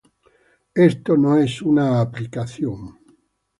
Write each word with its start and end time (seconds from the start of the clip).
Esto 0.89 1.15
no 1.15 1.37
es 1.37 1.61
una 1.61 2.01
aplicación. 2.01 2.97